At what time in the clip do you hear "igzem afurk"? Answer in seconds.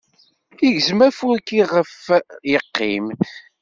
0.67-1.47